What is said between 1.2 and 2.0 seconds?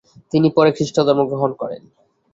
গ্রহণ করেন।